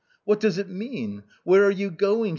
[0.23, 1.25] "What does it mean?
[1.43, 2.29] where are you going?"